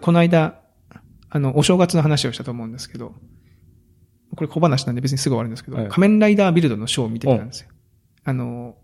[0.00, 0.60] この間、
[1.30, 3.12] あの、お正月の話をしたと思うんですけど、
[4.34, 7.68] これ小話なんで別にすぐ終わるんですけど、はい仮面ライダービルドのショーを見てきたんですよ。
[8.24, 8.76] あの、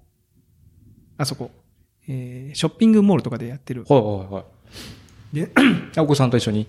[1.16, 1.50] あそこ、
[2.08, 3.84] えー、ショッピングモールとかでやってる。
[3.88, 5.36] はいはいはい。
[5.36, 5.50] で、
[5.96, 6.66] あお子さんと一緒に？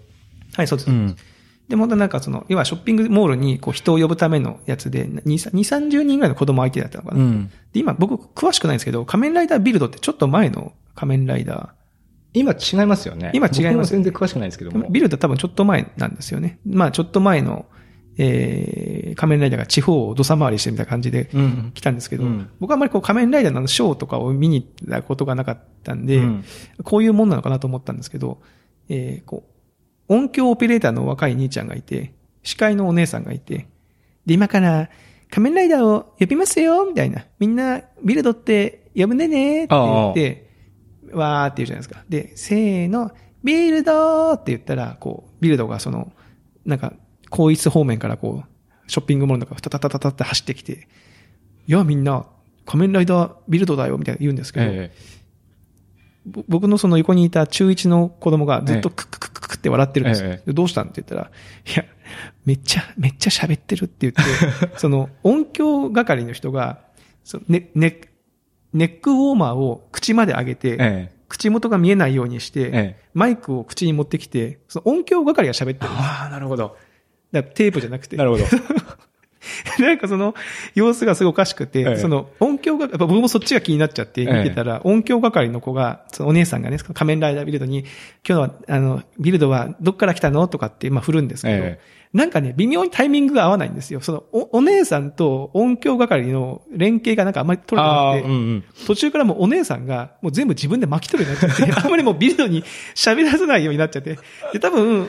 [0.55, 0.91] はい、そうです。
[0.91, 1.15] ん。
[1.67, 7.23] で、本当なんかその、要はショッピングモールにこう人を呼ぶためのやつで、2、2 30人ぐらいの子供相手だったのかな。
[7.23, 7.47] ん。
[7.71, 11.73] で、今僕詳しくないんですけど、仮面ライダービルドってちょっと前の仮面ライダ
[12.33, 13.31] 今違いますよね。
[13.33, 14.87] 今違います全然詳しくないんですけども。
[14.87, 14.89] ー。
[14.89, 16.59] ビルドは多分ちょっと前なんですよね。
[16.65, 17.65] まあちょっと前の、
[18.17, 21.71] えー、仮面ライダーが地方を土佐回りしてるみたいな感じでうん。
[21.73, 26.45] 来たんですけど、うん僕はあんまりこう仮面ライダーのショーとかを見に行ったことがなかったんで、うん
[26.83, 28.41] こういうもんなのかなと思ったんですけど、
[28.87, 29.43] えー、こ
[30.09, 33.67] う、音響オペレーターの若い兄ちゃんがいて、司会のお姉さんがいて、
[34.25, 34.89] で、今から
[35.29, 37.25] 仮面ライダーを呼びますよみたいな。
[37.39, 40.50] みんなビルドって呼ぶねねって言って、
[41.13, 42.03] わーって言うじゃないですか。
[42.09, 43.11] で、せーの、
[43.43, 46.11] ビルドーって言ったら、こう、ビルドがその、
[46.65, 46.93] なんか、
[47.31, 50.87] 広域方面からこう、ショッピングモールの中、タタタタタって走ってきて、
[51.67, 52.25] いや、みんな、
[52.65, 54.91] 仮面ライダービルドだよ、みたいな言うんですけど、え
[56.25, 60.29] ぼ僕のその横にいた中1の子供がずっとクッククッククックって笑ってるんですよ。
[60.29, 61.31] えでどうしたんって言ったら、
[61.65, 61.85] いや、
[62.45, 66.79] めっちゃ、めっちゃ喋ってるって言って、 その音響係の人が、
[67.23, 68.01] そのね、ね、
[68.73, 75.91] ネックウォーマーを口まで上げて、ええ口元が見えないようにして、ええマイクを口に持ってきて、その音響係が喋ってる。
[75.91, 76.75] ああ、なるほど。
[77.31, 78.17] だテープじゃなくて。
[78.17, 78.43] なるほど。
[79.79, 80.35] なんかその
[80.75, 87.87] 様子がすごいおかしくて、ええその音響が、やっぱ僕もそっちが気になっちゃって見てたら、音響係の子が、そのお姉さんがね、仮面ライダービルドに、今
[88.25, 91.79] 日は、あの、ビルドはどっから来たのとかって、まあ振るんですけど、え
[92.13, 94.01] なんかね、微妙にタイミングが合わないんですよ。
[94.01, 98.63] そのお、お姉さんと音響係の連携がなんかあんまり取れてなくて、うんうん。
[98.85, 102.63] 途中からもうお姉さんがもう全部自分で巻き取るようになっちゃって、 あんまりもうビルドに
[102.95, 104.19] 喋らせないようになっちゃって。
[104.51, 105.07] で、多分、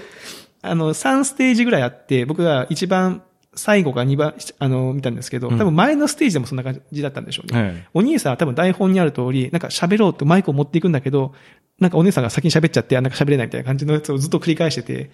[0.62, 3.22] あの、3ステージぐらいあって、僕が一番
[3.55, 7.59] 最後か2番、あの、見たんですけど、うん多分前のステージでもそんな感じだったんでしょうね。
[7.59, 11.35] ええお兄さんは多分台本にある通り、なんか喋ろうとマイクを持っていくんだけど、
[11.79, 15.11] なんかお姉さんが先に喋っちゃって、あなんか喋れないみたいな感じのやつをずっと繰り返してて、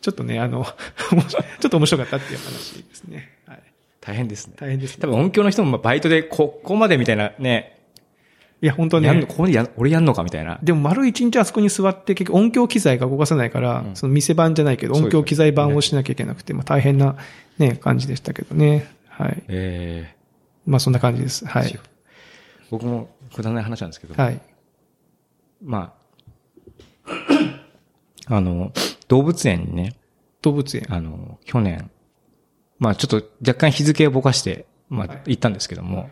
[0.00, 0.64] ちょっとね、あの、
[1.28, 3.30] ちょっと面白かったっていう話ですね。
[3.46, 3.62] はい。
[4.00, 4.54] 大変ですね。
[4.56, 5.02] 大変ですね。
[5.02, 7.77] 多分音響の人もまあバイトでここまでみたいなね、
[8.60, 9.06] いや、本当ね。
[9.06, 10.58] やんの、ここでや、俺やんのかみたいな。
[10.62, 17.16] でも丸一日あそこに座って結局音響機材が動かせないから、うんその店番じゃないけど音響機材版をしなきゃいけなくて、まあ大変な
[17.58, 18.90] ね、感じでしたけどね。
[19.08, 19.42] はい。
[19.48, 20.18] ええ
[20.66, 21.46] まあそんな感じです。
[21.46, 21.78] はい。
[22.70, 24.40] 僕もくだらない話なんですけど、はい。
[25.64, 25.94] ま
[27.06, 27.06] あ、
[28.36, 28.72] あの、
[29.08, 29.94] 動物園にね、
[30.42, 30.84] 動物園。
[30.88, 31.90] あの、去年、
[32.78, 36.10] まあちょっと若干日付をぼかして、まあはい行ったんですけども、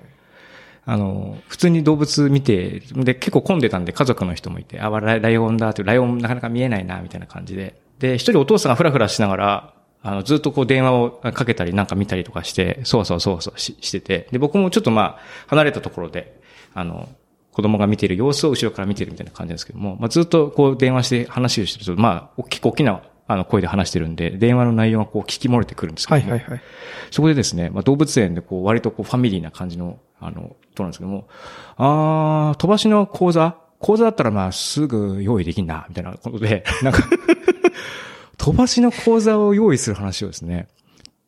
[0.89, 7.75] あの、普通に動物見て、で、結構混んでたんで家族の人もいて、あ、ライライオンだって、ライオンなかなか見えないな、みたいな感じで。
[7.99, 16.41] で、一人お父さんがフラフラしながら、あの、ずっとこう電話をかけたりなんか見たりとかして、そうそうそうそうししてて、で、僕もちょっとまあ、離れたところで、
[16.73, 17.09] あの、
[17.51, 26.61] 子供が見ている様子を後ろから見てるみたいな感じですけども、まあ、ずっとこう電話して話をしてると、まあ、結構大きなあの声で話してるんで、電話の内容がこう聞き漏れてくるんですけども、はいはいはい。
[27.11, 31.29] そこでですね、まあ、動物園でこう割とこうファミリーな感じの、あの、となんですけども、
[31.77, 33.57] あー、飛ばしの講座？
[33.79, 37.03] 講座だったらまあすぐ用意できんな、みたいなことで、 なんか、
[38.39, 40.69] 飛ばしの講座を用意する話をですね、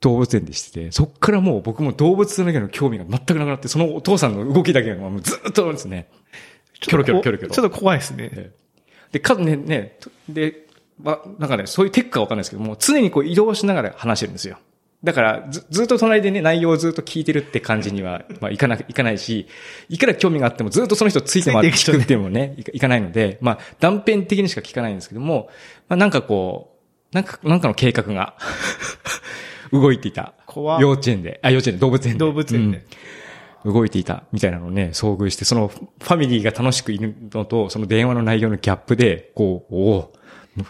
[0.01, 6.09] 動物園でしてて、そっからもう僕も動物の興味が全くなくなって、そのお父さんの動きだけがもうずっとですね、
[6.81, 8.31] キョロキョロキョロキョロちょっと怖いですね。
[8.33, 8.69] ええ
[9.13, 10.67] で、か、ね、ね、とで、
[11.03, 14.59] ま、なんかね、そういうテックかわかんないですけども、常にこう移動しながら話してるんですよ。
[15.05, 19.47] だから、ず、ずっと隣でね、内容をずっと聞いてるって感じには、 まあ、いかな、いかないし、
[19.89, 25.49] いくら興味があってもずっとその人ついて回って聞くってもね、いかいかないので、まあ、断片的にしか聞かないんですけども、
[25.89, 26.79] まあ、なんかこ
[27.13, 28.35] う、なんか、なんかの計画が、
[29.73, 30.33] 動いていた。
[30.47, 32.19] 怖幼稚園で、あ、幼稚園で、動物園で。
[32.19, 32.79] 動物園で。
[32.79, 32.85] うん
[33.65, 40.15] 動いていたみたいなのをね、遭遇して、そのファミリーが楽しくいるのと、その電話の内容のギャップで、こう、おお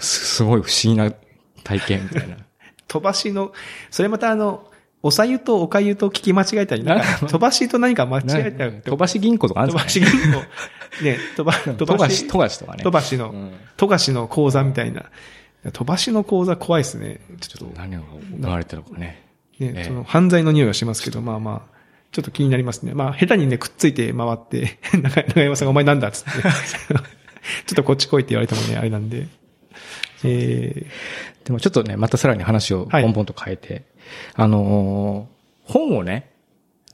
[0.01, 1.13] すすごい不思議な
[1.65, 2.37] 体験みたいな。
[2.89, 3.53] 飛ばしの、
[3.91, 4.65] それまたあの、
[5.03, 11.05] おさゆとおかゆと聞き間違えたり、なんか飛ばしと何か間違えたり、飛ばし銀行とかあるん飛ですかねばし銀行。
[11.05, 12.83] ね、飛ば、 飛ばし、富樫、富樫とかね。
[12.83, 15.05] 飛ばしのうん、富樫の講座みたいな。
[15.73, 17.21] 飛ばしの講座怖いですね。
[17.41, 19.25] ちょっと、何が行われてるのかね。
[19.59, 21.79] ね、ええその犯罪の匂いがしますけど、まあまあ、
[22.13, 22.95] ちょっと気になりますね。
[22.95, 26.31] まあ、下手にね、くっついて回って、 中中山さんがお前なんだっつって。
[26.43, 29.29] ちょっとこっち来いって言われてもね、あれなんで。
[30.25, 30.87] え
[31.45, 33.85] でもちょっとね、またさらに話をはいポンポンと変えて、
[34.35, 35.39] あのー
[35.69, 36.31] 本をね、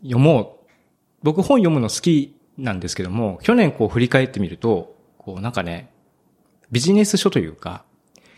[0.03, 0.71] 読もう。
[1.23, 5.91] 僕本読むの好きなんですけども、去年こう振り返ってみると、こうなんかね、
[6.71, 7.85] ビジネス書というか、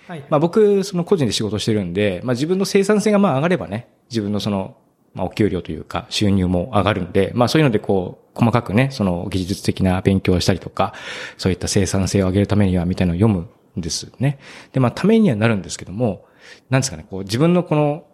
[0.06, 0.24] はい。
[0.28, 4.76] まあ僕、その個人で仕事してるんで、まあ自分の生産性がまあ上がればね、自分のその、
[5.14, 10.92] まあお給料というか収入も上がるんで、まあそういうのでこう、細かくね、その技術的な勉強をしたりとか、
[11.38, 14.38] そういった生産性を上げるためにはみたいなのを読むんですね。
[14.72, 16.26] で、まあためにはなるんですけども、
[16.70, 18.06] なんですかね、こう自分のこの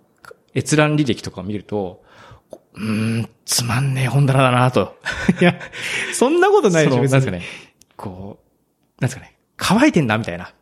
[0.54, 2.02] 閲覧履歴とかを見ると、
[2.74, 4.96] うーん、つまんねえ本棚だなと。
[5.40, 5.58] いや、
[6.12, 7.42] そんなことないでしょ、別になんですかね、
[7.96, 10.52] こう、なんですかね、乾いてんなみたいな。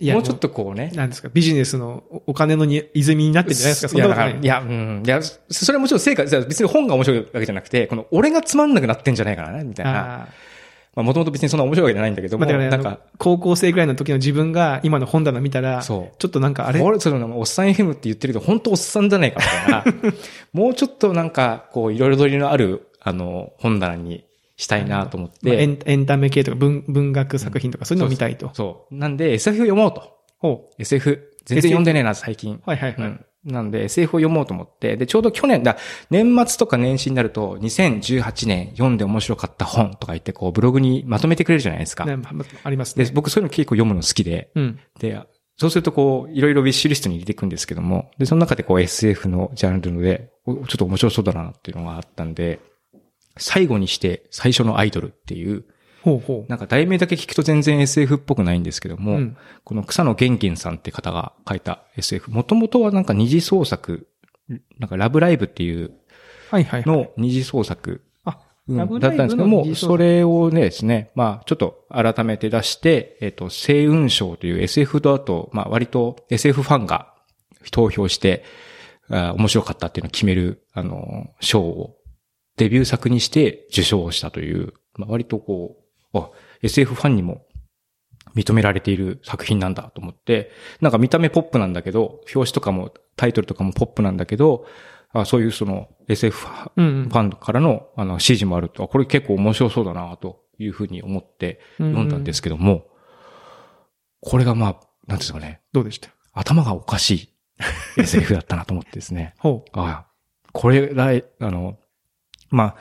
[0.00, 4.38] いや、もうちょっとこうね、なんですか、ビジネスのおお金のに泉になってんじゃないですか、そんなことない。
[4.40, 5.02] いや、うん。
[5.04, 10.28] いや、それはもちろん成果、別に本が面白いわけじゃなくて、この俺がつまんなくなってんじゃないかな、みたいな。
[10.94, 16.80] まあもともと別にそんな面白いわけじゃないんだけども、まあ、ね、なんか高校生ぐらいの時の自分が今の本棚見たら、ちそうょっとなんかあれ？
[16.80, 20.12] 俺、その、おっさん FM って言ってるけど、本当おっさんじゃないか、みたいな。
[20.52, 24.24] もうちょっとなんか、こう、彩りのある、あの、本棚に
[24.56, 25.36] したいなと思って。
[25.42, 28.50] まあエンエンタメ系とか文文学作品とかそういうのを見たいと。
[28.52, 28.94] そう。
[28.94, 30.18] なんで、SF を読もうと。
[30.38, 31.30] ほ SF。
[31.44, 32.56] 全然読んでねえな、最近。
[32.56, 32.60] う。
[32.66, 33.00] はいはいはい。
[33.00, 33.24] うん。
[33.44, 35.78] なんで SF を読もうと思って、で、ちょうど去年だ、
[36.10, 42.04] 年末とか年始になると、2018年読んで面白かった本とか言って、こう、ブログにまとめてくれるじゃないですか。
[42.04, 42.30] ねま
[42.64, 44.78] ありますでね。、僕そういうの結構読むの好きで、うん。
[44.98, 45.20] で、
[45.56, 52.60] そうするとこう、いろいろウィッシュリストに入れていくんですけども、で、その中でこう SF のジャンルで、おちょっと面白そうだなっていうのがあったんで、
[53.36, 55.64] 最後にして最初のアイドルっていう、
[56.02, 58.98] ほうほなんか題名だけ聞くと全然 SF っぽくないんですけどう。
[58.98, 59.36] も、うん。
[59.64, 62.30] この草野玄金さんって方が書いた SF。
[62.30, 64.08] もともとはなんか二次創作、
[64.78, 65.92] なんかラブライブっていう
[66.50, 66.96] はいはいはい。
[66.96, 68.02] の二次創作、
[68.68, 77.14] だったんですけども、それをねですね、まあちょっと改めて出して、えっ、と、星雲賞という SF だと、まあ割と SF ファンが
[77.72, 78.44] 投票して、
[79.10, 81.96] あ面白かったっていうのを決める、あの、賞を
[82.56, 85.79] デビュー作にして受賞したという、まあ割とこう、
[86.14, 86.30] あ、
[86.62, 87.46] SF ファンにも
[88.34, 94.66] 認められている作品なんだと思って、なんか見た目ポップなんだけど、表紙とかもタイトルとかもポップなんだけど、
[95.12, 96.46] あそういうその SF
[96.76, 102.86] うんうんファンからのあの指示もあると、あこれ結構面白そうだなというふうに思って読んだんですけども、
[104.20, 106.10] これがまあ、なんですかね、どうでした？
[106.32, 107.28] 頭がおかしい
[107.98, 109.34] SF だったなと思ってですね。
[109.38, 109.70] ほう。
[109.78, 110.06] ああ、
[110.52, 111.78] これらい、あの、
[112.50, 112.76] まあ、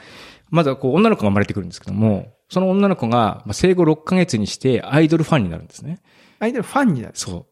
[0.49, 6.01] まずはこう女の子が生まれてくるんですけども、その女の子がまあ生後6ヶ月にしてアイドルファンになるんですね。
[6.39, 7.13] アイドルファンになる。
[7.15, 7.45] そう。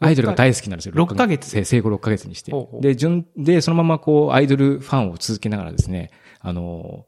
[0.00, 0.92] アイドルが大好きなんですよ。
[0.94, 2.78] 六ヶ月生生後6ヶ月にしてほうほ。
[2.78, 6.10] うで、順、で、そのままこう、アイドルファンを続けながらですね、
[6.40, 7.06] あの、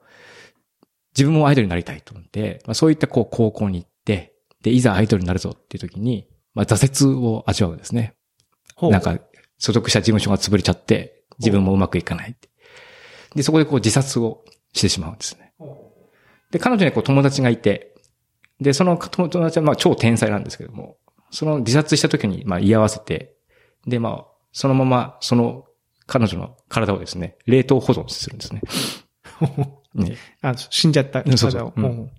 [1.17, 8.15] 自分もアイドルになりたいと思って、まあ、そういったこう、高校に行って、で、いざアイドルになるぞっていう時に、まあ、挫折を味わうんですね。
[8.83, 9.19] なんか、
[9.59, 12.37] 所属した事務所が潰れちゃって、自分もうまくいかない。
[13.35, 15.50] で、そこでこう、自殺をしてしまうんですね。
[16.51, 17.95] ほで、彼女にはこう友達がいて、
[18.61, 20.97] で、その友達はまあ超天才なんですけども、
[21.31, 23.35] その自殺した時にまあ居合わせて、
[23.87, 25.65] でまあ、そのままその
[26.07, 28.63] 彼女の体をですね、冷凍保存するんですね。
[29.95, 31.73] う ねあ、死んじゃったうんそうそう体を。
[31.77, 32.11] うん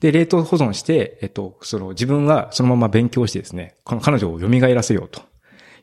[0.00, 5.22] で、冷凍保存して、えっと、その自分はそのまま勉強してですね、この彼女を蘇らせようと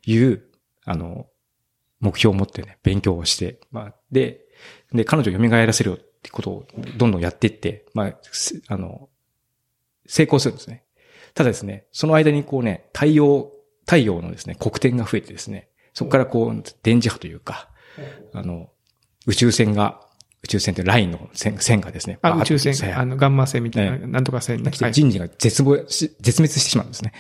[0.06, 0.44] いう、
[0.86, 1.26] あの、
[2.00, 4.42] 目標を持ってね、勉強をして、まあ、で、
[4.92, 6.66] で、彼女を蘇らせるよってことを
[6.98, 9.10] どんどんやっていって、まあ、すあの、
[10.08, 10.84] 成功するんですね。
[11.34, 13.52] ただですね、その間にこうね、太陽、
[13.86, 17.70] 太陽のですね、黒点が増えてですね、そこからこう、電磁波というか、
[18.34, 18.70] あの、
[19.28, 20.00] 宇宙船が、
[20.44, 24.72] 宇宙船ってラインの線線がですね、あ、宇宙船さ、あの、ガンマ線みたいな、ねなんとか線ね。
[24.72, 27.14] 来てはい人類が絶望し、絶滅してしまうんですね。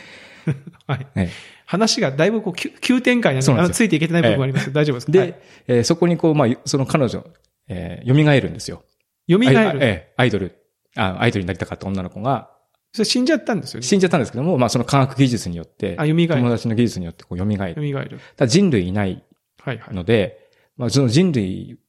[0.87, 1.07] はい。
[1.15, 1.29] え
[1.65, 4.71] 話がだいぶこう、急急展開なんで、あのついていけてない部分があります。
[4.73, 5.11] 大丈夫ですか？
[5.13, 5.35] で、はい
[5.67, 7.25] えーそこにこう、まあ、その彼女、
[7.69, 8.83] えー、蘇るんですよ。
[9.29, 9.57] 蘇る。
[9.57, 10.55] あええアイドル、
[10.95, 12.51] あ、アイドルになりたかった女の子が、
[12.91, 13.85] それ死んじゃったんですよね。
[13.87, 17.57] 死んじゃったんですけども、まあ、その科学技術によって、あ蘇る友達の技術によってこう蘇る。
[17.57, 18.19] 蘇る。
[18.35, 19.23] ただ人類いない
[19.61, 19.95] はいはい。
[19.95, 21.79] ので、まあ、その人類、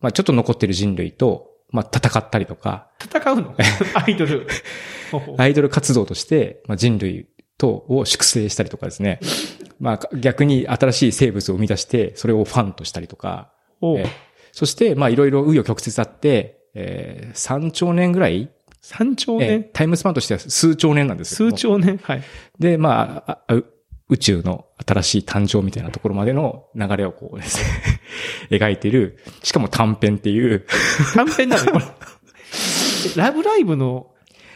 [0.00, 3.54] まあ、ちょっと残ってる人類と、まあ、戦ったりとか、戦うの？
[3.94, 4.46] アイドル。
[5.38, 9.20] アイドル活動として、まあ、人類とを粛清したりとかですね。
[9.78, 13.52] まあ、逆に新しい生物を生み出して、それをファンとしたりとか。
[14.52, 18.48] そして、まあ、いろいろ紆余曲折あって、えー、3兆年ぐらい、
[18.82, 21.98] 三兆えー年タイムスパンとしては数兆年なんですけども数兆年？
[22.02, 22.22] はい。
[22.58, 23.62] で、まあああ、
[24.08, 27.58] 宇宙の新しい誕生みたいなところまでの流れをこうです
[28.50, 30.66] ね、 描いている、しかも短編っていう、
[31.14, 31.82] 短編なのよ。
[33.16, 34.08] ラブライブの、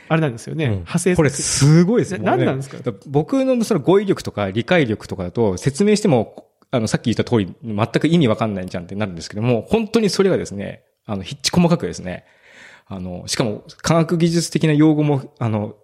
[0.08, 0.64] あれなんですよね。
[0.66, 0.70] うん。
[0.72, 2.12] 派生これすごいです。
[2.18, 2.24] ね。
[2.24, 2.78] 何なんですか？
[3.06, 12.24] 僕のその語彙力とか理解力とかだと説明しても、あの、さっき言った通り、全く意味わかんないじゃんってなるんですけども、本当にそれがですね、あの、ひっち細かくですね、
[12.86, 15.76] あの、しかも科学技術的な用語も、あの、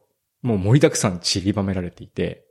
[0.42, 2.44] もう盛りだくさん散りばめられていて、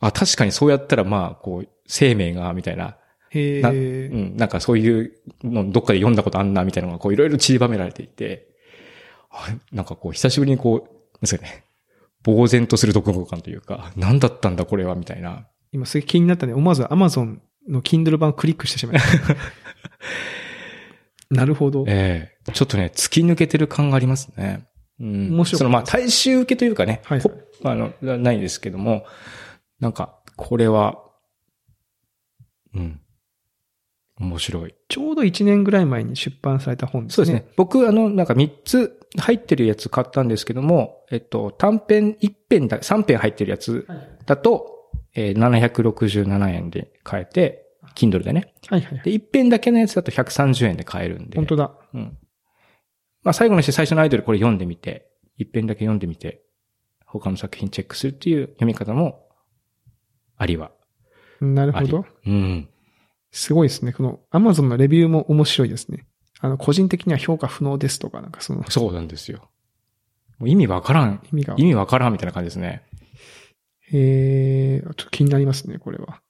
[0.00, 2.84] あ、確かにそうやったらまあ、こう、生命が、みたいな。
[2.84, 2.96] なう
[3.38, 4.08] へえ。
[4.08, 8.48] ん、なんかそういうのどっかで読んだことあんな、みたいなのがこういろいろ散りばめられていて、
[9.30, 11.64] あなんかこう久しぶりにこう、ですかね、
[12.24, 15.46] 呆然とする読後感というか、何だったんだこれは、みたいな。
[15.72, 16.52] 今すげえ気になったね。
[16.52, 19.36] 思わず Amazon の Kindle 版をクリックしてしまいました。
[21.32, 21.84] なるほど。
[21.88, 24.66] ええちょっとね、突き抜けてる感がありますね。
[25.00, 25.34] うん。
[25.34, 27.30] 面白かったそのまあ、大衆受けというかね、はいはい
[27.62, 29.04] ポあの、なないですけども、
[29.80, 30.98] なんか、これは、
[32.74, 33.00] うん。
[34.18, 34.74] 面白い。
[34.88, 37.26] ちょうど1年ぐらい前に出版された本ですね。
[37.26, 37.52] そうですね。
[37.56, 43.86] 僕、あの、なんか3つ入ってるやつ買ったんですけども、えっと、短編1編だ、3編入ってるやつ
[44.26, 44.68] だと、
[45.14, 48.54] えー767円で買えて、Kindle でね。
[48.68, 49.04] はいはいはい。
[49.04, 51.36] で、1編だけのやつだと130円で買えるんで。
[51.36, 51.72] 本当だ。
[51.94, 52.18] うん。
[53.22, 56.42] まあ最後のして最初のアイドルこれ読んでみて、一編だけ読んでみて、
[57.06, 59.28] 他の作品チェックするっていう読み方も、
[60.36, 60.72] ありは。
[61.40, 62.06] ありなるほど。
[62.26, 62.68] うん。
[63.30, 63.92] すごいですね。
[63.92, 66.06] この Amazon のレビューも面白いですね。
[66.40, 69.48] あの、個人的には評価不能ですとか、なんかそのそうなんですよ。
[70.38, 71.22] もう意味わからん。
[71.32, 71.54] 意味が。
[71.56, 72.82] 意味わからんみたいな感じですね。
[73.92, 76.20] えー、ちょっと気になりますね、これは。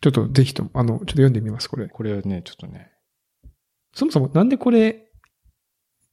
[0.00, 1.88] ちょっとぜひとも、あの、ちょっと読んでみます、これ。
[1.88, 2.90] これはね、ちょっとね。
[3.94, 5.04] そもそもなんでこれ、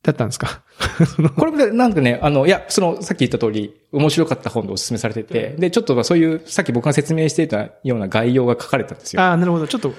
[0.02, 0.64] だったんですか？
[1.36, 9.22] これでなんかね、あの、いや、その、さっき言った通り、面白かった本でお勧めされてて、で、ちょっとまあそういう、さっき僕が説明していたような概要が書かれたんですよ。
[9.22, 9.68] ああ、なるほど。
[9.68, 9.94] ちょっと、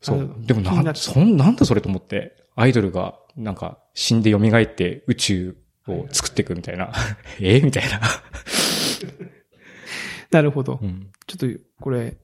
[0.00, 0.34] そう。
[0.40, 5.56] でもな、そん、なんだそれと思って、アイドルが、なんか、死んで蘇って宇宙
[5.86, 6.90] を作っていくみたいな。
[7.40, 7.60] え？
[7.60, 8.00] みたいな。
[10.30, 10.78] なるほど。
[10.80, 11.10] うん。
[11.26, 12.16] ちょっと、これ、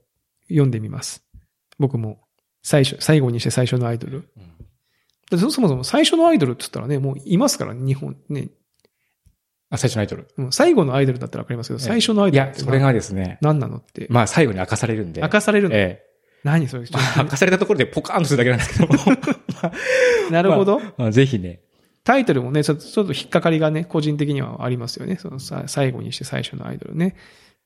[0.48, 1.24] 読んでみます。
[1.78, 2.20] 僕も、
[2.62, 4.28] 最初、最後にして最初のアイドル。
[5.30, 8.48] だってそそもそも最初のアイドルって言ったらね、もういますから、日本ね。
[9.70, 10.28] あ、最初のアイドル。
[10.36, 14.06] もう最後のアイドルだったらわかりますけど、最初のアイいや、ドルってそれがですね、何なのって。
[14.10, 15.20] まあ最後に明かされるんで。
[15.20, 16.06] 明かされるの、ええ。
[16.44, 19.16] 何それ、まあ明かされたところでポカーンとするだけなんですけども。
[19.16, 20.80] と なるほど。
[20.96, 21.60] まあぜひね。
[22.04, 25.16] タイトルもね、ちょっとちょっと引っかかりがね、個人的にはありますよね。
[25.16, 27.16] そのさ最後にして最初のアイドルね。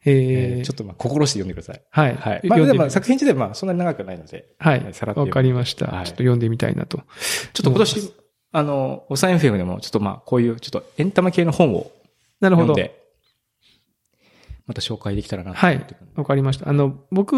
[0.05, 1.83] えーえーちょっとまあ心して読んでください。
[1.91, 2.15] はい。
[2.15, 2.41] はい。
[2.47, 4.55] まあでも作品自体はまあそんなに長くないので。
[4.59, 5.15] はいさらっ。
[5.15, 6.99] とわかりました、はいちょっと読んでみたいなと。
[7.53, 8.13] ちょっと今年、
[8.53, 11.91] あの、おさん FM でもちょっとまあこういうちょっとエンタメ系の本を
[12.41, 12.75] なるほど。
[12.75, 13.01] 読んで、
[14.67, 15.87] また紹介できたらなとはい。
[16.15, 16.69] わかりました。
[16.69, 17.37] あの、僕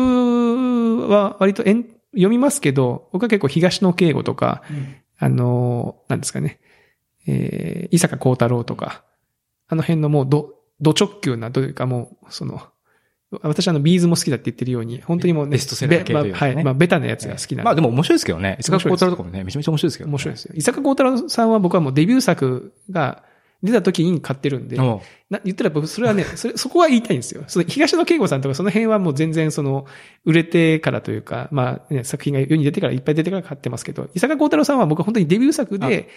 [1.08, 4.62] は割とえん読みますけど、僕は結構東野敬吾とか、
[5.18, 6.60] あの、なんですかね、
[7.26, 9.04] えー、伊坂幸太郎とか、
[9.68, 12.60] あの辺のもうど、ど直球なというかもう、その、
[13.40, 16.64] 私あの、ビーズも好きだって言ってるように、本当にもうね、ベストセラー系というかねべまあはい。
[16.64, 17.62] まあ、ベタなやつが好きなんで。
[17.62, 18.58] まあでも面白いですけどね。
[18.60, 20.12] 伊坂幸太郎とかもね、めちゃめちゃ面白いですけど、ね。
[20.12, 20.54] 面白いですよ。
[20.54, 23.22] 伊坂幸太郎さんは僕はもうデビュー作が
[23.62, 27.44] 出た時に買ってるんで、な言ったら僕、それはね、 それ、そこは言いたいんですよ。
[27.46, 29.86] その東野圭吾さんとかその辺はもう全然その、
[30.24, 36.08] 売れてからというか、まあ、ね、作品が世に出てからいっぱい出てから買ってますけど、伊坂幸太郎さんは僕は本当にデビュー作で、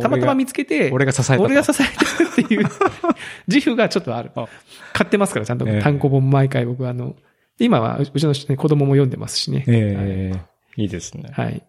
[0.00, 1.42] たまたま見つけて、俺が支えたと。
[1.42, 2.66] 俺が支えてるっていう
[3.48, 4.46] 自負がちょっとあるあ。
[4.92, 7.16] 買ってますから、ちゃんとええ単行本毎回僕はあの、
[7.58, 9.64] で今はうちの、ね、子供も読んでますしね。
[9.66, 10.32] え
[10.76, 11.30] えいいですね。
[11.32, 11.62] はい。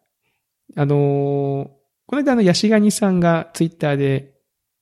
[0.76, 4.34] あのーこの間あの、ヤシガニさんがツイッターで、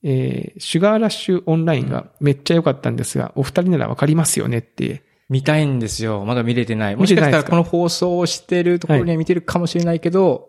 [0.02, 5.02] えー、シュガーラッシュオンラインがめっちゃ良かったんですが、お二人ならわかりますよねって。
[5.28, 6.24] 見たいんですよ。
[6.24, 6.96] まだ見れてない。
[6.96, 10.48] もしかしたらこの放送をしてるところには見てるかもしれないけど、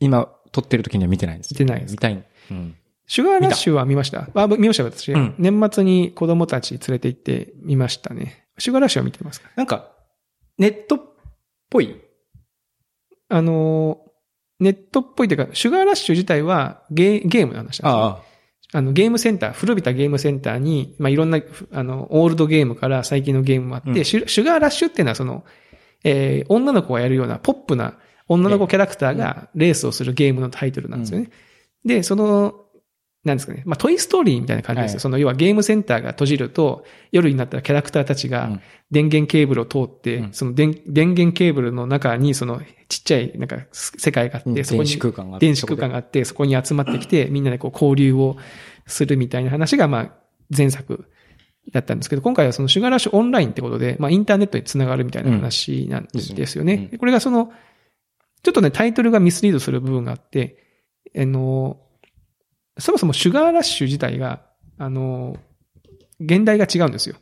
[0.00, 1.56] 今撮ってる時には見てないんですよ。
[1.60, 2.24] 見てないです見たい。
[2.50, 2.76] うん。
[3.06, 8.46] シュガーラッシュは見ましたあ、見ましたよ私、うん年末に子供たち連れて行って見ましたね。
[8.58, 9.48] シュガーラッシュは見てますか？
[9.56, 9.92] なんか、
[10.58, 11.00] ネットっ
[11.70, 11.96] ぽい？
[13.28, 14.08] あのー
[14.60, 17.88] ネットっぽいというか、シュガーラッシュ自体はゲーゲームの話なんですよ。
[17.92, 18.22] あ
[18.74, 21.40] あの、ゲームセンター、古びたゲームセンターに、まあ、いろんな、
[21.72, 25.44] あの、オールドゲームから最近のゲームもあって、うんシュシュガーラッシュっていうのはその、
[26.04, 27.96] えー女の子がやるようなポップな
[28.28, 31.30] 女の子キャラクターがレースをするゲームのタイトルなんですよね。
[31.84, 32.54] で、その、
[33.24, 33.62] なんですかね。
[33.66, 34.96] まあ、トイストーリーみたいな感じですよ。
[34.96, 48.36] はいその、要はゲームセンターが閉じると、夜になったらキャラクターたちがうん電源ケーブルを通って、うんその電電源ケーブルの中に、その、ちっちゃい、なんか、世界があって、うんそこに電子空間があって電子空間があって、そこに集まってきて、みんなでこう交流を
[48.86, 50.12] するみたいな話が、まあ、
[50.56, 51.04] 前作
[51.72, 56.74] だったんですけど、今回はそのシュガーラッシュオンラインってことで、まあ、インターネットにつながるみたいな話なんですよね。
[56.74, 57.52] うんうんこれがその、
[58.48, 60.56] ちょっとね、タイトルがミスリードする部分があって、
[61.14, 61.76] あの、
[62.78, 64.40] そもそもシュガーラッシュ自体が、
[64.78, 65.36] あの、
[66.18, 67.16] 現代が違うんですよ。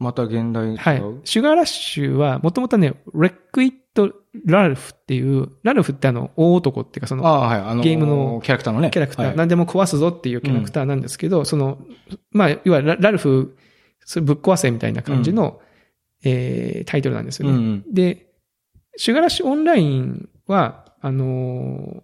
[0.00, 1.02] また現代はい。
[1.22, 4.12] シュガーラッシュは、もともとね、レックイット・
[4.44, 7.60] ラルフっていう、ラルフってあの、大男っていうか、その、はい。
[7.60, 8.90] あのゲームのキャラクターのね。
[8.90, 11.78] キャラクター、はい何でも壊すぞっていうキャラクターなんですけど、その、
[12.32, 13.56] まあ、いわゆるララルフ
[14.04, 15.60] それぶっ壊せみたいな感じの、
[16.24, 17.54] えータイトルなんですよね。
[17.54, 17.94] うんうん。
[17.94, 18.27] で、
[18.98, 22.02] シュガーラッシュオンラインは、あの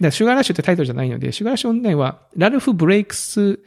[0.00, 3.60] ーシュガーラッシュってタイトルじゃないので、シュガーラッシュオンラインは、ラルフ・ブレイクス・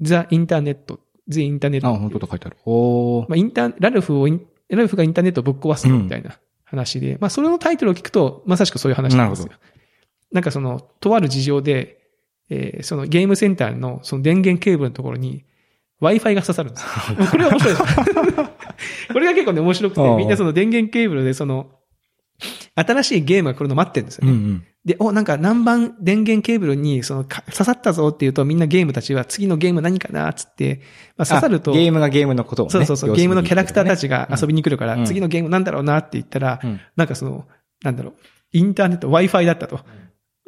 [0.00, 1.86] ザ・インターネット、ザ・インターネット。
[1.86, 2.56] あ、本当だ書いてある。
[2.64, 3.28] おー。
[3.28, 4.36] まあ、インター、ラルフをラ
[4.70, 9.48] ルフがインターネットをぶっ壊すみたいな話で、まあ、それのタイトルを聞くと、まさしくそういう話なんですよ。
[9.50, 9.58] な
[10.32, 11.98] なんかその、とある事情で、
[12.50, 15.44] えーそのゲームセンターのその電源ケーブルのところに
[16.00, 17.26] Wi-Fi が刺さるんですよ。
[17.30, 17.84] これが面白いです。
[19.12, 21.70] これが結構ね、面白くて、みんなその電源ケーブルでその、
[22.76, 24.32] 新しいゲームが来るの待ってるんですよね。
[24.32, 24.64] うんうん。
[24.84, 30.80] で、お、なんか何番電源ケーブルにそのか刺さったぞっていうとみんなゲームたちは次のゲーム何かなっつって、
[31.16, 32.70] まあ、刺さると、あゲームがゲームのことをね。
[32.70, 34.58] そうそうそう、ゲームのキャラクターたちが遊びに。
[34.58, 37.46] に来るから、うん次のゲームなんだろうなって言ったら、うんなんかその、
[37.82, 38.14] なんだろう、
[38.52, 39.80] インターネット、Wi-Fi だったと。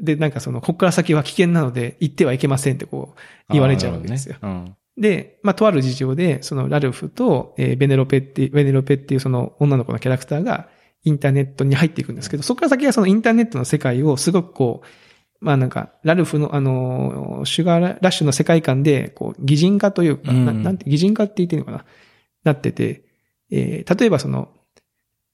[0.03, 3.15] で、なんかその、ここから先は危険なので、行ってはいけませんってこ
[3.49, 4.37] う、言われちゃうわけですよ。
[4.41, 10.69] あーなるほどねで、まあ、とある事情で、その、ラルフと、えーベネロペって、ベネロペっていうその、女の子のキャラクターが、
[11.05, 21.87] インターネットに入っていくんですけど、そこから先はそのインターネットの世界をすごくこう、まあなんか、ラルフのあの、シュガーラッシュの世界観で、こう、擬人化というか、なうんなんて、擬人化って言っていいのかな
[22.45, 23.05] なってて、
[23.51, 24.51] えー例えばその、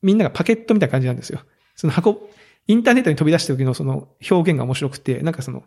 [0.03, 1.41] みんながパケットみたいな感じなんですよ。
[1.75, 2.31] その箱、
[2.69, 5.65] インターネットに飛び出した時のその表現が面白くて、なんかその、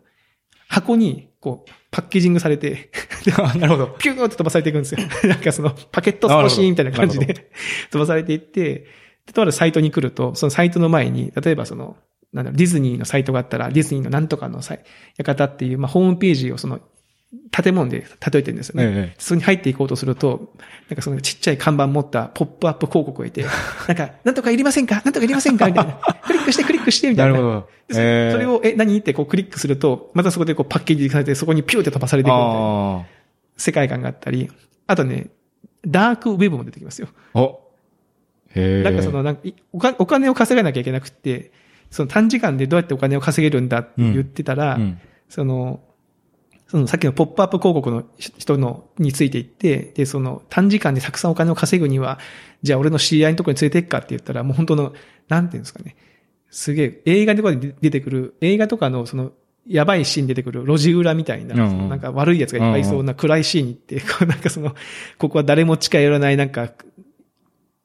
[0.70, 2.90] 箱に、こう、パッケージングされて、
[3.36, 3.88] あなるほど。
[3.98, 5.00] ピューって飛ばされていくんですよ。
[5.28, 7.50] なんかその、パケット少しみたいな感じで
[7.90, 8.86] 飛ばされていって、
[9.26, 11.96] でとあるサイトに来ると、そのサイトの前に、例えばその、
[12.32, 14.84] なんだろう、ディズニーのサイトがあったら、ディズニーのなんとかのサイ
[15.18, 16.80] 館っていう、まあ、ホームページをその、
[17.52, 18.84] 建物で例えてるんですよね。
[18.84, 19.14] ええ。
[19.18, 20.52] そこに入っていこうとすると、
[20.88, 23.44] なんかそのちっちゃい看板持ったポップアップ広告がいて、
[23.86, 25.02] なんか、なんとかいりませんか？
[25.04, 25.66] なんとかいりませんか？
[25.66, 25.92] みたいな。
[26.26, 27.32] クリックしてクリックしてみたな。
[27.32, 27.68] ないるほど。
[27.90, 28.98] えーそれを、え、何？
[28.98, 32.54] ってこうクリックすると、またそこでこうパッケージされて、そこにピューって飛ばされていくみたいな
[33.00, 33.06] あ
[33.56, 34.50] 世界観があったり、
[34.86, 35.28] あとね、
[35.86, 37.08] ダークウェブも出てきますよ。
[37.34, 37.40] あ。
[37.40, 37.70] お。
[38.54, 38.82] へえ。
[38.82, 41.52] なんかその、なんかいお金お金を稼がなきゃいけなくって、
[41.90, 45.80] その短時間でどうやってお金を稼げるんだって言ってたら、うん、その、
[46.70, 52.20] そのさっきのポップアップ広告の人のについていって、で、その短時間でたくさんお金を稼ぐには、
[52.62, 54.92] じゃあ俺の知り合いのところに連れて行くかって言ったら、もう本当の、
[55.28, 55.96] なんていうんですかね。
[56.48, 59.32] すげえ、映画とかで出てくる、映画とかのその、
[59.66, 64.76] やばいシーン出てくる路地裏みたいな、うんうんそのなんか悪い奴がいっぱいいそうな暗いシーンに行って、 こうなんかその、
[65.18, 66.70] ここは誰も近寄らない、なんか、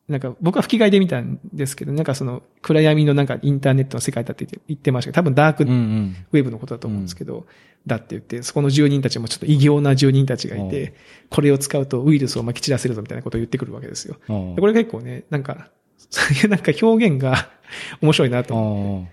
[0.08, 6.16] なんか僕は吹き替えで見たんですけど、なんかその暗闇のなんかインターネットの世界だって言ってましたけど、多分ダークうんうん。
[6.32, 7.48] ウェブのことだと思うんですけど、
[7.88, 10.94] だって言って、そこの住人たちもちょっと異形な住人たちがいて、
[11.32, 14.18] これを使うとウイルスを撒き散らせるぞみたいなことを言ってくるわけですよ。
[14.28, 17.50] これ結構ね、なんか、そういうなんか表現が
[18.02, 19.10] 面白いなと思って。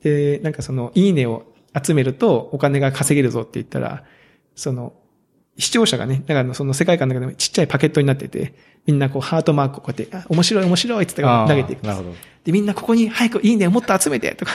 [0.00, 0.04] あ。
[0.04, 4.04] で、なんかその、いいねを集めるとお金が稼げるぞって言ったら、
[4.54, 4.94] その、
[5.58, 8.54] 視聴者がね、だからその世界観の中でもちっちゃいパケットになってて、
[8.86, 11.86] みんなこうハートマークをこうやって、あ、面白い面白いって投げていく。
[11.86, 12.14] なるほど。
[12.44, 14.52] で、みんなここに早くいいねをもっと集めてとか。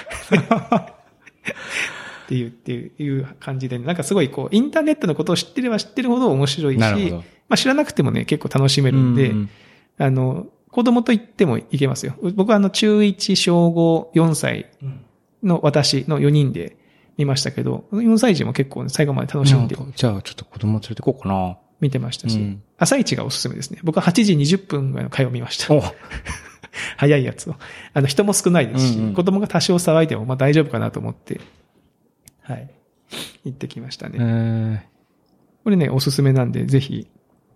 [2.25, 6.89] っていう、っていういう感じで、なんかすごいこう、インターネットのことを知ってれば知ってるほど面白いし、ま
[7.49, 9.49] あ知らなくてもね、結構楽しめるんで、うんうん
[9.97, 12.15] あの、子供と言ってもいけますよ。
[12.33, 14.69] 僕はあの、中1、小5、4歳
[15.41, 16.75] の私の4人で
[17.17, 21.57] 見ましたけど、4歳児も結構ね最後まで楽しんでじゃあちょっと子供連れてこうかな。
[21.79, 23.79] 見てましたし、うん朝一がおすすめですね。
[23.83, 25.73] 僕は8時20分ぐらいの回を見ました。
[25.73, 25.81] お
[26.97, 27.55] 早いやつを。
[27.93, 31.39] あの、人も少ないですし、うんうん子供が多少騒いでもまあ大丈夫かなと思って、
[32.41, 32.69] はい。
[33.45, 34.17] 行ってきましたね。
[34.19, 34.95] えー
[35.65, 37.07] これね、おすすめなんで、ぜひ、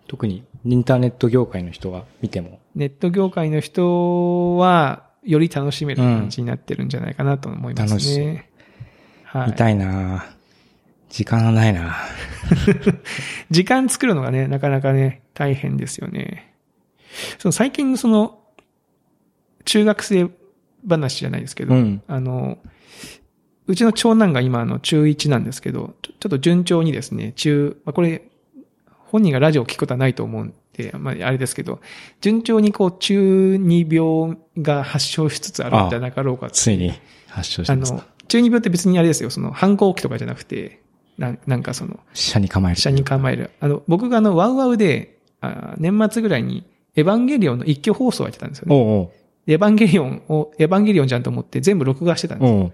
[0.08, 2.60] 特にインターネット業界の人が見ても。
[2.74, 8.36] ネット業界の人は、より楽しめる感じになってるんじゃないかなと思いますね。
[8.36, 8.44] 楽し
[9.26, 9.48] はい。
[9.52, 10.26] 見たいな
[11.10, 11.98] 時間がないな
[13.52, 16.54] 時間作るのがね、なかなかね、大変ですよね。
[17.40, 18.40] その最近その、
[19.66, 20.30] 中学生
[20.88, 22.58] 話じゃないですけど、うんあの、
[23.68, 28.24] うちの長男が今あの中1なんですけど、ちょっと順調にですね、中、まあ、これ、
[28.88, 31.80] 本人がラジオを聞くことはないと思うんで、まあ、あれですけど、
[32.22, 36.94] 順調にこう中二病が発症しつつあるんじゃなかろうかついに
[37.28, 40.82] 発症しあましたの。、中二病って別にあれですよ、その反抗期とかじゃなくて、
[41.20, 42.80] なんなんかその、車に構える。
[42.80, 43.52] 車に構える。
[43.60, 48.76] あの、僕があの、ワウワウで、あ年末ぐらいに、エヴァンゲリオンの一挙放送をやってたんですよね。
[48.76, 49.10] おう
[49.46, 52.56] でエヴァンゲリオンを、エヴァンゲリオンじゃんと思って全部録画してたんですよ。
[52.56, 52.74] おうおう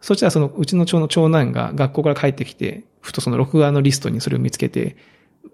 [0.00, 4.96] そしたらその、うちの長の長男が学校から帰ってきて、ふとその録画のリストにそれを見つけて、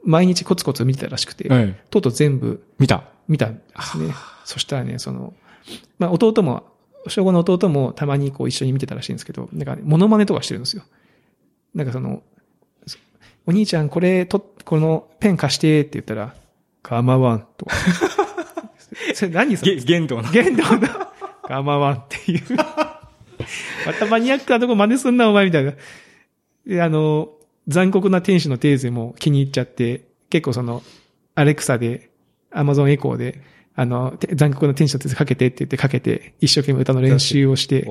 [0.05, 3.05] 毎日コツコツ見てたらしくて、ええとうとう全部見た。
[3.27, 4.14] 見たんですね。
[4.44, 5.35] そしたらね、その、
[5.98, 6.64] まあ弟も、
[7.09, 10.83] 小5の弟もたまにこう一緒に見てたらしいんですけど、なんかね、モノマネとかしてるんですよ。
[11.74, 12.22] なんかその、
[12.87, 12.98] そ
[13.46, 16.35] お兄ちゃんこれと、このペン貸してって言ったら、
[16.83, 17.76] 構わんとか。
[19.14, 19.76] それ何それ？
[19.76, 20.31] げ限度の。
[20.31, 20.88] 限度の
[21.42, 22.42] 構わんっていう。
[23.87, 25.74] またマニアックなとこ真似すんな、お前みたいな。
[26.66, 27.31] で、あの、
[27.68, 30.83] 残酷な天使のテーゼも気に入っちゃって、結構その、
[31.35, 32.11] アレクサで、
[32.50, 33.42] アマゾンエコーで、
[33.74, 37.87] あの、て残酷な天使のテーゼかけてって言ってかけて、一生懸命歌の練習をして、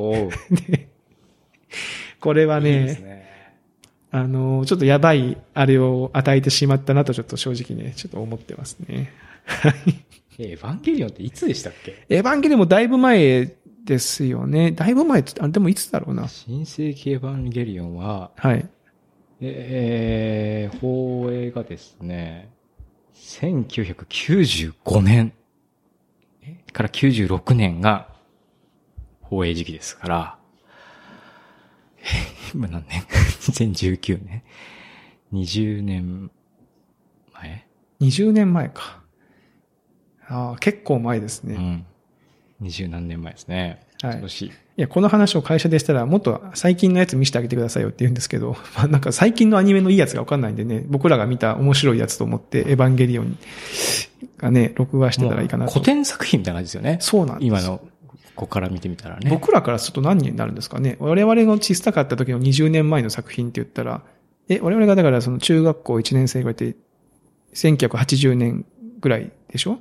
[2.20, 3.27] これはいね、ですね。
[4.12, 9.12] あの、ちょっとやばいあれを与えてしまったなとちょっと正直ね、ちょっと思ってますね。
[10.40, 12.06] え エヴァンゲリオンっていつでしたっけ？
[12.10, 14.72] エヴァンゲリオンもだいぶ前ですよね。
[14.72, 16.28] だいぶ前って、あ、でもいつだろうな。
[16.28, 18.66] 新世紀エヴァンゲリオンは、はい。
[19.42, 22.50] えー、放映がですね、
[23.16, 25.34] 1995年
[26.74, 28.08] から96年が
[29.22, 30.37] 放映時期ですから、えー
[32.54, 34.44] 今何年 ?2019 年
[35.34, 36.32] ?20 年
[37.34, 37.66] 前
[38.02, 39.02] ？20年前か。
[40.28, 41.56] ああ、結構前ですね。
[41.56, 41.86] うん。
[42.60, 43.86] 二十何年前ですね。
[44.02, 44.46] はい今年。
[44.46, 53.38] いや、この話を会社でしたら、もっと最近のやつ見せてあげてくださいよって言うんですけど、 まあなんか最近のアニメのいいやつがわかんないんでね、僕らが見た面白いやつと思って、エヴァンゲリオン
[54.38, 55.72] がね、録画してたらいいかなと。
[55.72, 56.98] 古典作品みたいな感じですよね。
[57.02, 57.82] そうなんです今の、
[58.38, 59.30] ここから見てみたらね。
[59.30, 60.96] 僕らからすると何になるんですかね？
[61.00, 64.04] 我々の小さかった時の20年前の作品って言ったら、
[64.48, 66.76] え、我々がだからその中学校1年生ぐらいで、
[67.54, 68.66] 1980年
[69.02, 69.80] ぐらいでしょ？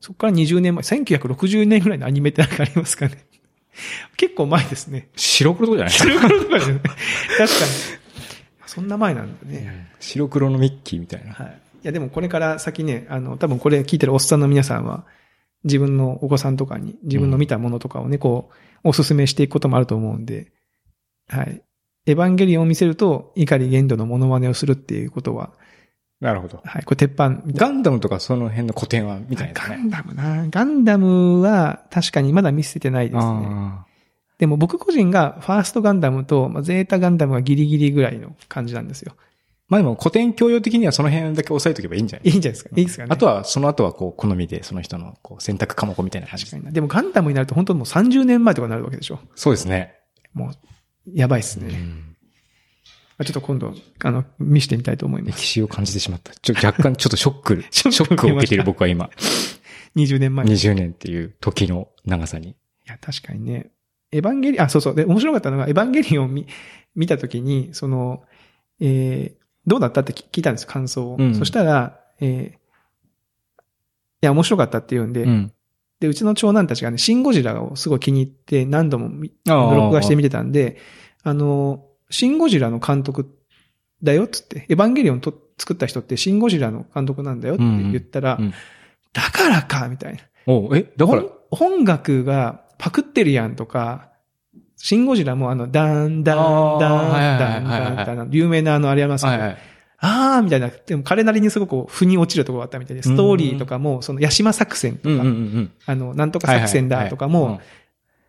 [0.00, 3.24] そこから20年前、1960年ぐらいのアニメって何かありますかね？
[4.16, 5.08] 結構前ですね。
[5.14, 6.18] 白黒とかじゃない？
[6.18, 6.28] ですか。
[6.28, 6.96] 白黒とかじゃない確か
[7.44, 7.48] に。
[8.66, 9.90] そんな前なんだね。
[10.00, 11.32] 白黒のミッキーみたいな。
[11.34, 11.46] はい。
[11.48, 11.50] い
[11.82, 15.04] や、でもこれから先ね、あの、多分これ聞いてるおっさんの皆さんは、
[15.64, 18.50] 自分のお子さんとかに、自分の見たものとかをね、こ
[18.84, 20.52] う、おすすめしていくこともあると思うんで、
[21.28, 21.62] はい。
[22.06, 25.52] エヴァンゲリオンを見せると、怒り限度のモノマネをするっていうことは、
[26.20, 26.60] なるほど。
[26.64, 29.76] はい、これ鉄板ガンダムとかその辺の古典は見たいですね。
[29.76, 30.46] ガンダムな。
[30.50, 33.22] ガンダムは確かにまだ見せてないですね。
[33.24, 33.84] あ
[34.38, 39.14] でも僕個人がファーストガンダムと、まあ、ゼータガンダムがギリギリぐらいの感じなんですよ。
[39.68, 42.30] まあでも古典教養的にはその辺だけ押さえとけばいいんじゃない？
[42.30, 42.70] いいんじゃないですか？
[42.74, 43.08] いいですかね？
[43.12, 46.70] あとは、その後はこう、好みでその人のこう選択科目みたいな感じ確かにな。
[46.72, 49.18] でもガンダムになると本当もう30年前とかになるわけでしょ？
[49.34, 49.94] そうですね。
[50.32, 50.52] もう、
[51.12, 51.68] やばいっすね。
[53.18, 55.38] まあちょっと今度、あの、見してみたいと思います。
[55.38, 56.32] 歴史を感じてしまった。
[56.34, 59.10] ちょ、若干ちょっとショック、 ショックを受けている僕は今。
[59.96, 60.46] 20年前。
[60.46, 62.54] い20年っていう時の長さに。
[62.86, 63.70] や、確かにね。
[64.12, 64.94] エヴァンゲリ、あ、そうそう。
[64.94, 66.46] で、面白かったのが、エヴァンゲリオンを見、
[66.94, 68.22] 見たときに、その、
[68.80, 69.37] えー、
[69.68, 71.16] どうだったって聞いたんです、感想を。
[71.18, 72.58] うんそしたら、えー、い
[74.22, 75.52] や、面白かったって言うんで、うん。
[76.00, 80.78] で、うちの長男たちがね、シンゴジラをすごい気に入って何度も見ああ録画して見てたんで、
[81.22, 83.36] あの、シンゴジラの監督
[84.02, 88.54] だよっつって、エヴァンゲリオンと作った人ってシンゴジラの監督なんだよって言ったら、うんうん
[89.12, 90.20] だからかみたいな。
[90.46, 94.10] おうえ、だから、音音楽がパクってるやんとか、
[94.78, 99.58] シンゴジラもあの、ダンダンあーダンダンダンダン、有名なあの、あれありますけど、はいはい。
[100.00, 105.22] あーみたいな、でも彼なりにすごくこう腑に落ちるところがあったみたいで、ストーリーとかも、その、ヤシマ作戦とか、
[105.86, 107.60] あの、なんとか作戦だとかも、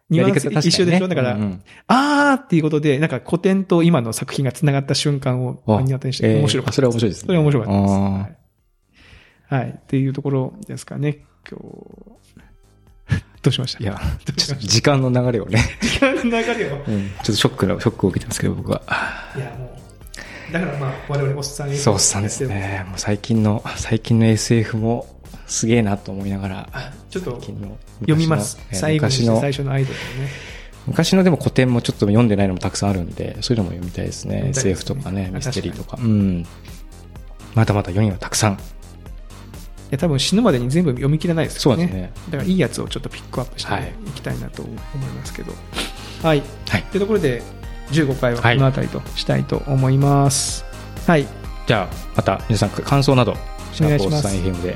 [0.09, 6.73] ニュアンス一緒でしょだから、うんうんあーっていうことで、なんか古典と今の作品が繋がった瞬間をあ目に当たりして面白かった。
[6.73, 7.93] それは面白いですねそれは面白かったです。
[7.93, 9.62] はい。
[9.62, 9.69] はい。
[9.69, 12.19] っていうところですかね、今日。
[13.41, 13.84] どうしました？
[13.84, 16.75] いや、ちょっと時間の流れをね、時間の流れを？
[16.88, 18.82] うんちょっとショックな、ショックを受けてますけど、僕は。
[19.36, 19.78] いや、も
[20.49, 20.54] う。
[20.54, 22.45] だからまあ、我々おっさんにそうっさんです。
[22.47, 22.84] ね。
[22.88, 25.08] もう最近の、最近の SF も
[25.45, 28.60] すげえなと思いながら、あちょっと最近の読みます。
[28.71, 29.99] 最後に昔の最初のアイドルね。
[30.88, 34.49] 昔のでも古典もちょっと読んでないのもたくさんあるんで、そういうのも読みたいですね。
[34.54, 35.97] す SF とかね、あミステリーとか。
[36.02, 36.45] うん。
[37.54, 38.60] まだまだ世にはたくさん。
[39.89, 41.84] いや、多分死ぬまでに全部読み切らないですよね。
[41.84, 42.12] そうですね。
[42.30, 45.52] だからいいやつをちょっとピックアップしてはいいきたいなと思いますけど。
[46.21, 46.43] はい。
[46.69, 46.84] はい。
[46.84, 47.41] というところで、
[47.91, 50.63] 15回はこの辺りとしたいと思います。
[51.08, 51.25] はい。
[51.65, 53.36] じゃあ、また皆さん感想など、
[53.73, 54.75] シャープおっお願いしますさん FM で、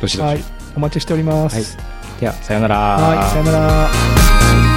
[0.00, 0.26] どしどし。
[0.26, 0.44] はい。
[0.76, 1.78] お待ちしております。
[2.20, 2.76] では、さようなら。
[2.76, 3.30] はい。
[3.30, 4.71] さよなら。